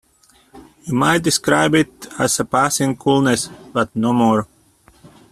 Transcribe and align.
You 0.81 0.95
might 0.95 1.21
describe 1.21 1.75
it 1.75 2.07
as 2.17 2.39
a 2.39 2.45
passing 2.45 2.97
coolness, 2.97 3.49
but 3.71 3.95
no 3.95 4.11
more. 4.13 4.47